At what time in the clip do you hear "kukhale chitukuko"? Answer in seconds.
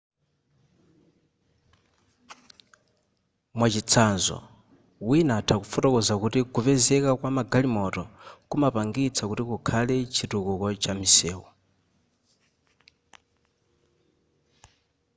9.49-10.67